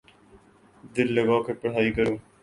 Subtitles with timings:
[0.95, 2.15] دل لگا کر پڑھائی کرو